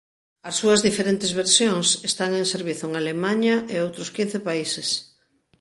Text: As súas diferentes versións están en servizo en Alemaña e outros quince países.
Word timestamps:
As 0.49 0.55
súas 0.59 0.83
diferentes 0.87 1.31
versións 1.41 1.87
están 2.09 2.31
en 2.39 2.45
servizo 2.53 2.83
en 2.87 2.93
Alemaña 3.01 3.55
e 3.73 3.75
outros 3.85 4.09
quince 4.15 4.37
países. 4.47 4.87